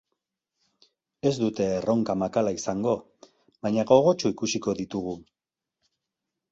Ez 1.31 1.33
dute 1.41 1.67
erronka 1.75 2.15
makala 2.23 2.55
izango, 2.63 2.97
baina 3.67 3.89
gogotsu 3.95 4.35
ikusiko 4.37 4.79
ditugu. 4.83 5.17